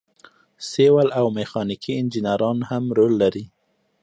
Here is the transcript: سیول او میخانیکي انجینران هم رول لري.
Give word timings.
سیول 0.69 1.07
او 1.19 1.25
میخانیکي 1.37 1.91
انجینران 1.99 2.57
هم 2.69 2.83
رول 2.97 3.13
لري. 3.21 3.45